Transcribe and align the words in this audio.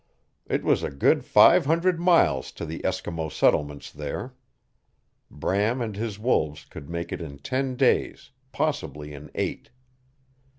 It 0.47 0.63
was 0.63 0.81
a 0.81 0.89
good 0.89 1.23
five 1.23 1.67
hundred 1.67 1.99
miles 1.99 2.51
to 2.53 2.65
the 2.65 2.79
Eskimo 2.79 3.31
settlements 3.31 3.91
there. 3.91 4.33
Bram 5.29 5.79
and 5.79 5.95
his 5.95 6.17
wolves 6.17 6.65
could 6.65 6.89
make 6.89 7.11
it 7.11 7.21
in 7.21 7.37
ten 7.37 7.75
days, 7.75 8.31
possibly 8.51 9.13
in 9.13 9.29
eight. 9.35 9.69